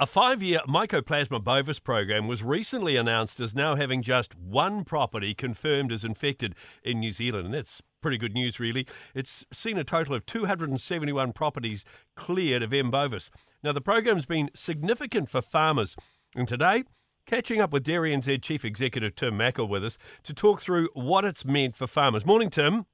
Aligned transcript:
A 0.00 0.06
five 0.06 0.42
year 0.42 0.58
Mycoplasma 0.66 1.44
bovis 1.44 1.78
program 1.78 2.26
was 2.26 2.42
recently 2.42 2.96
announced 2.96 3.38
as 3.38 3.54
now 3.54 3.76
having 3.76 4.02
just 4.02 4.34
one 4.34 4.82
property 4.82 5.34
confirmed 5.34 5.92
as 5.92 6.04
infected 6.04 6.56
in 6.82 6.98
New 6.98 7.12
Zealand. 7.12 7.44
And 7.44 7.54
that's 7.54 7.80
pretty 8.02 8.18
good 8.18 8.34
news, 8.34 8.58
really. 8.58 8.88
It's 9.14 9.46
seen 9.52 9.78
a 9.78 9.84
total 9.84 10.16
of 10.16 10.26
271 10.26 11.32
properties 11.32 11.84
cleared 12.16 12.60
of 12.60 12.72
M. 12.72 12.90
bovis. 12.90 13.30
Now, 13.62 13.70
the 13.70 13.80
program's 13.80 14.26
been 14.26 14.50
significant 14.52 15.30
for 15.30 15.40
farmers. 15.40 15.94
And 16.34 16.48
today, 16.48 16.82
catching 17.24 17.60
up 17.60 17.72
with 17.72 17.86
DairyNZ 17.86 18.42
Chief 18.42 18.64
Executive 18.64 19.14
Tim 19.14 19.36
Mackle 19.36 19.68
with 19.68 19.84
us 19.84 19.96
to 20.24 20.34
talk 20.34 20.60
through 20.60 20.88
what 20.94 21.24
it's 21.24 21.44
meant 21.44 21.76
for 21.76 21.86
farmers. 21.86 22.26
Morning, 22.26 22.50
Tim. 22.50 22.86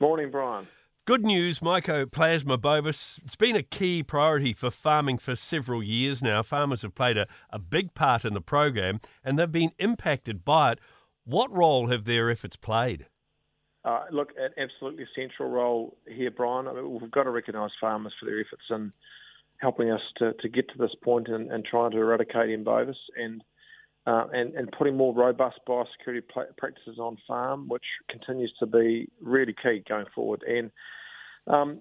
Morning, 0.00 0.30
Brian. 0.30 0.68
Good 1.06 1.22
news, 1.22 1.60
Mycoplasma 1.60 2.58
bovis. 2.58 3.20
It's 3.22 3.36
been 3.36 3.56
a 3.56 3.62
key 3.62 4.02
priority 4.02 4.54
for 4.54 4.70
farming 4.70 5.18
for 5.18 5.36
several 5.36 5.82
years 5.82 6.22
now. 6.22 6.42
Farmers 6.42 6.80
have 6.80 6.94
played 6.94 7.18
a, 7.18 7.26
a 7.50 7.58
big 7.58 7.92
part 7.92 8.24
in 8.24 8.32
the 8.32 8.40
program 8.40 9.02
and 9.22 9.38
they've 9.38 9.52
been 9.52 9.72
impacted 9.78 10.46
by 10.46 10.72
it. 10.72 10.78
What 11.24 11.54
role 11.54 11.88
have 11.88 12.06
their 12.06 12.30
efforts 12.30 12.56
played? 12.56 13.04
Uh, 13.84 14.04
look, 14.10 14.30
an 14.38 14.52
absolutely 14.56 15.04
central 15.14 15.50
role 15.50 15.98
here, 16.08 16.30
Brian. 16.30 16.66
I 16.68 16.72
mean, 16.72 16.98
we've 16.98 17.10
got 17.10 17.24
to 17.24 17.30
recognise 17.30 17.70
farmers 17.78 18.14
for 18.18 18.24
their 18.24 18.40
efforts 18.40 18.64
in 18.70 18.90
helping 19.58 19.90
us 19.90 20.00
to, 20.16 20.32
to 20.40 20.48
get 20.48 20.70
to 20.70 20.78
this 20.78 20.94
point 21.04 21.28
and, 21.28 21.52
and 21.52 21.66
trying 21.66 21.90
to 21.90 21.98
eradicate 21.98 22.48
M. 22.48 22.64
bovis 22.64 22.96
and, 23.22 23.44
uh, 24.06 24.26
and, 24.32 24.54
and 24.54 24.70
putting 24.72 24.96
more 24.96 25.14
robust 25.14 25.58
biosecurity 25.66 26.22
practices 26.56 26.98
on 26.98 27.16
farm, 27.26 27.68
which 27.68 27.84
continues 28.10 28.52
to 28.58 28.66
be 28.66 29.08
really 29.20 29.54
key 29.62 29.82
going 29.88 30.06
forward. 30.14 30.42
And 30.46 30.70
um, 31.46 31.80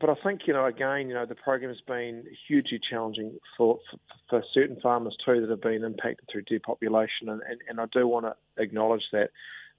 but 0.00 0.10
I 0.10 0.14
think, 0.24 0.42
you 0.46 0.52
know, 0.52 0.66
again, 0.66 1.08
you 1.08 1.14
know, 1.14 1.24
the 1.24 1.36
program 1.36 1.70
has 1.70 1.80
been 1.86 2.24
hugely 2.48 2.80
challenging 2.90 3.38
for, 3.56 3.78
for, 3.90 3.98
for 4.28 4.44
certain 4.52 4.76
farmers 4.82 5.16
too 5.24 5.40
that 5.40 5.50
have 5.50 5.60
been 5.60 5.84
impacted 5.84 6.28
through 6.30 6.42
depopulation, 6.42 7.28
and, 7.28 7.40
and, 7.48 7.60
and 7.68 7.80
I 7.80 7.86
do 7.92 8.08
want 8.08 8.26
to 8.26 8.34
acknowledge 8.60 9.04
that 9.12 9.30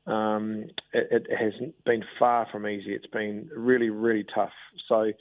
um, 0.09 0.65
it, 0.93 1.27
it, 1.29 1.37
hasn't 1.37 1.83
been 1.83 2.03
far 2.17 2.47
from 2.51 2.67
easy. 2.67 2.93
It's 2.93 3.07
been 3.07 3.49
really, 3.55 3.89
really 3.89 4.25
tough. 4.33 4.53
So, 4.87 5.11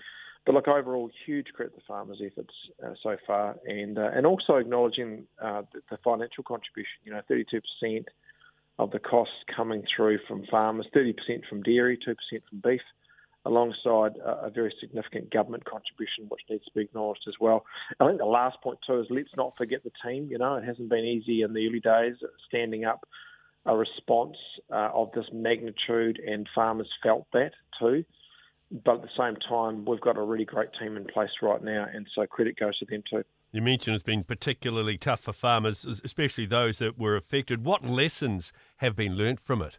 but 0.47 0.55
look, 0.55 0.69
overall, 0.69 1.11
huge 1.25 1.47
credit 1.55 1.75
to 1.75 1.81
farmers' 1.87 2.20
efforts 2.25 2.55
uh, 2.84 2.95
so 3.03 3.17
far, 3.27 3.56
and 3.67 3.98
uh, 3.98 4.11
and 4.14 4.27
also 4.27 4.56
acknowledging 4.56 5.27
uh, 5.42 5.62
the, 5.91 5.97
financial 6.05 6.45
contribution. 6.45 7.01
You 7.05 7.12
know, 7.12 7.23
32% 7.31 8.05
of 8.78 8.91
the 8.91 8.98
costs 8.98 9.34
coming 9.55 9.84
through 9.95 10.19
from 10.28 10.45
farmers, 10.51 10.86
30% 10.95 11.14
from 11.48 11.62
dairy, 11.62 11.97
2% 11.97 12.14
from 12.48 12.61
beef 12.62 12.81
alongside 13.47 14.17
a, 14.25 14.47
a, 14.47 14.51
very 14.51 14.75
significant 14.81 15.31
government 15.31 15.64
contribution, 15.64 16.25
which 16.28 16.41
needs 16.48 16.64
to 16.64 16.70
be 16.75 16.81
acknowledged 16.81 17.25
as 17.29 17.34
well. 17.41 17.64
I 18.01 18.06
think 18.06 18.19
the 18.19 18.25
last 18.25 18.61
point 18.62 18.79
too 18.86 19.01
is 19.01 19.06
let's 19.11 19.36
not 19.36 19.55
forget 19.56 19.84
the 19.84 19.92
team. 20.05 20.29
You 20.31 20.39
know, 20.39 20.56
it 20.56 20.64
hasn't 20.64 20.89
been 20.89 21.05
easy 21.05 21.42
in 21.42 21.53
the 21.53 21.67
early 21.67 21.81
days 21.81 22.17
standing 22.48 22.84
up 22.84 23.06
a 23.67 23.77
response 23.77 24.36
uh, 24.70 24.91
of 24.92 25.11
this 25.14 25.27
magnitude, 25.33 26.20
and 26.27 26.48
farmers 26.55 26.89
felt 27.03 27.27
that 27.33 27.53
too. 27.79 28.05
But 28.83 28.97
at 28.97 29.03
the 29.03 29.08
same 29.17 29.36
time, 29.36 29.84
we've 29.84 30.00
got 30.00 30.17
a 30.17 30.22
really 30.22 30.44
great 30.44 30.70
team 30.80 30.97
in 30.97 31.05
place 31.05 31.30
right 31.41 31.62
now, 31.62 31.86
and 31.92 32.08
so 32.12 32.27
credit 32.27 32.58
goes 32.58 32.77
to 32.78 32.86
them 32.86 33.05
too. 33.08 33.22
You 33.53 33.62
mentioned 33.62 33.94
it's 33.94 34.03
been 34.03 34.25
particularly 34.25 34.98
tough 34.98 35.20
for 35.20 35.33
farmers, 35.33 35.84
especially 35.84 36.47
those 36.47 36.78
that 36.78 36.98
were 36.98 37.14
affected. 37.14 37.64
What 37.64 37.86
lessons 37.86 38.52
have 38.78 38.97
been 38.97 39.14
learnt 39.14 39.39
from 39.39 39.62
it? 39.62 39.78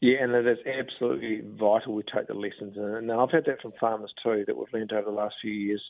Yeah, 0.00 0.16
and 0.20 0.34
it 0.34 0.48
is 0.48 0.58
absolutely 0.66 1.42
vital 1.56 1.94
we 1.94 2.02
take 2.02 2.26
the 2.26 2.34
lessons. 2.34 2.74
And 2.76 3.12
I've 3.12 3.30
had 3.30 3.44
that 3.46 3.62
from 3.62 3.72
farmers 3.78 4.12
too 4.20 4.42
that 4.48 4.56
we've 4.56 4.66
learned 4.72 4.92
over 4.92 5.10
the 5.10 5.16
last 5.16 5.36
few 5.40 5.52
years 5.52 5.82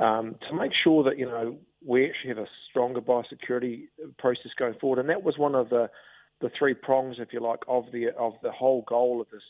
um, 0.00 0.36
to 0.48 0.56
make 0.56 0.72
sure 0.82 1.04
that, 1.04 1.18
you 1.18 1.26
know, 1.26 1.58
we 1.84 2.08
actually 2.08 2.30
have 2.30 2.38
a 2.38 2.48
stronger 2.70 3.02
biosecurity 3.02 3.88
process 4.18 4.52
going 4.58 4.74
forward. 4.80 5.00
And 5.00 5.10
that 5.10 5.22
was 5.22 5.36
one 5.36 5.54
of 5.54 5.68
the, 5.68 5.90
the 6.40 6.50
three 6.58 6.72
prongs, 6.72 7.16
if 7.18 7.32
you 7.32 7.40
like, 7.40 7.60
of 7.68 7.84
the 7.92 8.08
of 8.18 8.32
the 8.42 8.52
whole 8.52 8.82
goal 8.88 9.20
of 9.20 9.28
this 9.30 9.42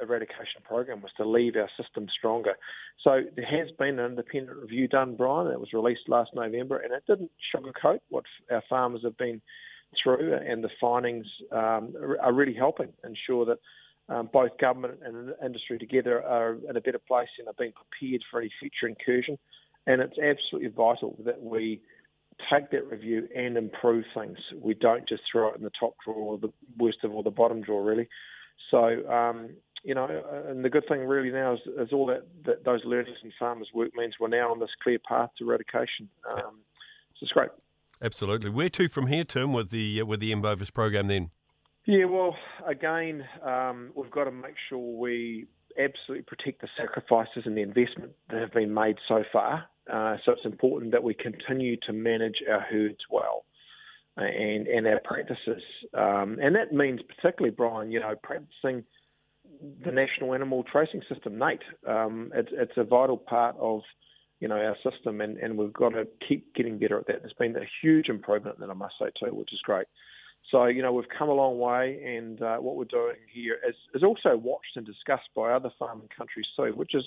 eradication 0.00 0.62
program 0.64 1.02
was 1.02 1.12
to 1.16 1.28
leave 1.28 1.56
our 1.56 1.68
system 1.80 2.06
stronger. 2.16 2.54
So 3.02 3.22
there 3.36 3.46
has 3.46 3.70
been 3.78 3.98
an 3.98 4.12
independent 4.12 4.58
review 4.58 4.88
done, 4.88 5.16
Brian. 5.16 5.50
It 5.50 5.60
was 5.60 5.72
released 5.72 6.08
last 6.08 6.30
November, 6.34 6.78
and 6.78 6.92
it 6.92 7.02
didn't 7.06 7.30
sugarcoat 7.54 8.00
what 8.08 8.24
our 8.50 8.62
farmers 8.68 9.02
have 9.04 9.16
been 9.16 9.40
through, 10.02 10.34
and 10.34 10.64
the 10.64 10.70
findings 10.80 11.26
um, 11.50 11.94
are 12.22 12.32
really 12.32 12.54
helping 12.54 12.88
ensure 13.04 13.44
that 13.44 13.58
um, 14.08 14.28
both 14.32 14.56
government 14.58 14.98
and 15.04 15.32
industry 15.44 15.78
together 15.78 16.22
are 16.22 16.56
in 16.68 16.76
a 16.76 16.80
better 16.80 17.00
place 17.06 17.28
and 17.38 17.48
are 17.48 17.54
being 17.58 17.72
prepared 17.72 18.22
for 18.30 18.40
any 18.40 18.50
future 18.58 18.88
incursion. 18.88 19.38
And 19.86 20.00
it's 20.00 20.18
absolutely 20.18 20.70
vital 20.70 21.16
that 21.24 21.42
we 21.42 21.80
take 22.52 22.70
that 22.70 22.86
review 22.90 23.28
and 23.36 23.56
improve 23.56 24.04
things. 24.14 24.38
We 24.60 24.74
don't 24.74 25.08
just 25.08 25.22
throw 25.30 25.50
it 25.50 25.56
in 25.56 25.62
the 25.62 25.70
top 25.78 25.94
drawer 26.04 26.16
or 26.16 26.38
the 26.38 26.52
worst 26.78 26.98
of 27.04 27.12
all 27.12 27.22
the 27.22 27.30
bottom 27.30 27.62
drawer, 27.62 27.82
really. 27.82 28.08
So, 28.70 29.08
um, 29.08 29.50
you 29.82 29.94
know, 29.94 30.06
and 30.48 30.64
the 30.64 30.70
good 30.70 30.84
thing 30.88 31.00
really 31.00 31.30
now 31.30 31.54
is, 31.54 31.60
is 31.78 31.92
all 31.92 32.06
that, 32.06 32.26
that, 32.44 32.64
those 32.64 32.84
learnings 32.84 33.16
and 33.22 33.32
farmers' 33.38 33.68
work 33.74 33.90
means 33.96 34.14
we're 34.20 34.28
now 34.28 34.50
on 34.50 34.60
this 34.60 34.70
clear 34.82 34.98
path 34.98 35.30
to 35.38 35.44
eradication. 35.44 36.08
Um, 36.30 36.60
so 37.14 37.24
it's 37.24 37.32
great. 37.32 37.50
Absolutely. 38.00 38.50
Where 38.50 38.68
to 38.68 38.88
from 38.88 39.06
here, 39.06 39.24
Tim, 39.24 39.52
with 39.52 39.70
the 39.70 40.00
uh, 40.00 40.04
with 40.04 40.20
the 40.20 40.32
M. 40.32 40.42
bovis 40.42 40.70
program 40.70 41.06
then? 41.06 41.30
Yeah, 41.86 42.04
well, 42.04 42.36
again, 42.66 43.24
um, 43.44 43.90
we've 43.96 44.10
got 44.10 44.24
to 44.24 44.30
make 44.30 44.54
sure 44.68 44.78
we 44.78 45.46
absolutely 45.78 46.22
protect 46.22 46.60
the 46.60 46.68
sacrifices 46.76 47.42
and 47.44 47.56
the 47.56 47.62
investment 47.62 48.12
that 48.30 48.40
have 48.40 48.52
been 48.52 48.72
made 48.72 48.96
so 49.08 49.24
far. 49.32 49.64
Uh, 49.92 50.16
so 50.24 50.32
it's 50.32 50.44
important 50.44 50.92
that 50.92 51.02
we 51.02 51.14
continue 51.14 51.76
to 51.86 51.92
manage 51.92 52.36
our 52.48 52.60
herds 52.60 53.00
well 53.10 53.44
uh, 54.16 54.22
and 54.22 54.68
and 54.68 54.86
our 54.86 55.00
practices, 55.04 55.62
um, 55.94 56.38
and 56.40 56.54
that 56.54 56.72
means 56.72 57.00
particularly, 57.02 57.54
Brian, 57.54 57.90
you 57.90 57.98
know, 57.98 58.14
practicing 58.22 58.84
the 59.84 59.92
national 59.92 60.34
animal 60.34 60.64
tracing 60.64 61.02
system, 61.12 61.38
NAIT. 61.38 61.62
Um, 61.86 62.32
it's, 62.34 62.50
it's 62.52 62.72
a 62.76 62.84
vital 62.84 63.16
part 63.16 63.56
of 63.58 63.82
you 64.42 64.48
know, 64.48 64.56
our 64.56 64.76
system, 64.82 65.20
and, 65.20 65.38
and 65.38 65.56
we've 65.56 65.72
got 65.72 65.90
to 65.90 66.04
keep 66.28 66.52
getting 66.56 66.76
better 66.76 66.98
at 66.98 67.06
that. 67.06 67.20
There's 67.20 67.32
been 67.38 67.54
a 67.54 67.68
huge 67.80 68.08
improvement, 68.08 68.58
that 68.58 68.70
I 68.70 68.74
must 68.74 68.94
say 69.00 69.06
too, 69.16 69.32
which 69.32 69.52
is 69.52 69.60
great. 69.62 69.86
So, 70.50 70.64
you 70.64 70.82
know, 70.82 70.92
we've 70.92 71.08
come 71.16 71.28
a 71.28 71.32
long 71.32 71.60
way, 71.60 72.02
and 72.04 72.42
uh, 72.42 72.56
what 72.56 72.74
we're 72.74 72.86
doing 72.86 73.14
here 73.32 73.58
is, 73.66 73.76
is 73.94 74.02
also 74.02 74.36
watched 74.36 74.76
and 74.76 74.84
discussed 74.84 75.28
by 75.36 75.52
other 75.52 75.70
farming 75.78 76.08
countries 76.16 76.46
too, 76.56 76.72
which 76.74 76.92
is, 76.92 77.04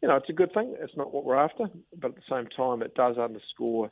you 0.00 0.08
know, 0.08 0.16
it's 0.16 0.30
a 0.30 0.32
good 0.32 0.54
thing. 0.54 0.74
It's 0.80 0.96
not 0.96 1.12
what 1.12 1.26
we're 1.26 1.36
after, 1.36 1.66
but 2.00 2.12
at 2.12 2.14
the 2.14 2.22
same 2.30 2.46
time, 2.46 2.80
it 2.80 2.94
does 2.94 3.18
underscore, 3.18 3.90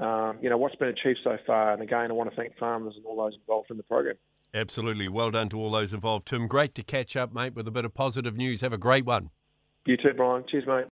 um, 0.00 0.38
you 0.40 0.48
know, 0.48 0.56
what's 0.56 0.76
been 0.76 0.88
achieved 0.88 1.18
so 1.22 1.36
far. 1.46 1.74
And 1.74 1.82
again, 1.82 2.10
I 2.10 2.14
want 2.14 2.30
to 2.30 2.36
thank 2.36 2.56
farmers 2.56 2.94
and 2.96 3.04
all 3.04 3.16
those 3.16 3.34
involved 3.38 3.70
in 3.70 3.76
the 3.76 3.82
program. 3.82 4.16
Absolutely. 4.54 5.08
Well 5.08 5.30
done 5.30 5.48
to 5.50 5.58
all 5.58 5.70
those 5.70 5.94
involved. 5.94 6.26
Tim, 6.26 6.46
great 6.46 6.74
to 6.74 6.82
catch 6.82 7.16
up, 7.16 7.32
mate, 7.32 7.54
with 7.54 7.66
a 7.66 7.70
bit 7.70 7.84
of 7.84 7.94
positive 7.94 8.36
news. 8.36 8.60
Have 8.60 8.72
a 8.72 8.78
great 8.78 9.06
one. 9.06 9.30
You 9.86 9.96
too, 9.96 10.12
Brian. 10.14 10.44
Cheers, 10.48 10.66
mate. 10.66 10.86